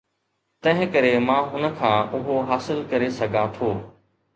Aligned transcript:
تنهنڪري 0.65 1.11
مان 1.27 1.43
هن 1.53 1.69
کان 1.83 2.01
اهو 2.21 2.41
حاصل 2.51 2.85
ڪري 2.95 3.15
سگهان 3.23 3.57
ٿو. 3.61 3.77